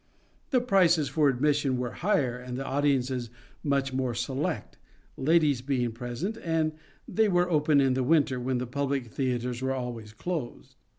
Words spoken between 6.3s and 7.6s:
and they were